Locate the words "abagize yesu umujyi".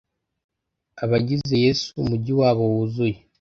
1.03-2.31